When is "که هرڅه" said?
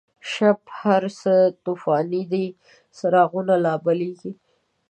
0.67-1.33